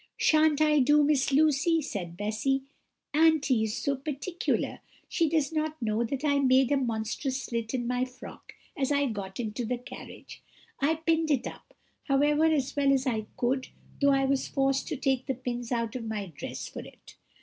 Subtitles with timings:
[0.17, 2.63] "Shan't I do, Miss Lucy?" said Bessy;
[3.13, 7.85] "aunty is so particular; she does not know that I made a monstrous slit in
[7.85, 10.41] my frock as I got into the carriage.
[10.79, 11.75] I pinned it up,
[12.05, 13.67] however, as well as I could,
[14.01, 17.13] though I was forced to take the pins out of my dress for it.